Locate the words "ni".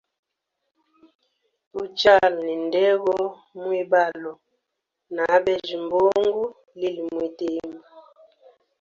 2.43-2.53